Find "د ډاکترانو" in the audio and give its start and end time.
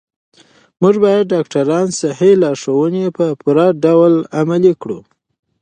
1.27-1.97